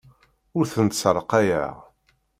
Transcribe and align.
Ur 0.57 0.65
tent-ssalqayeɣ. 0.73 1.75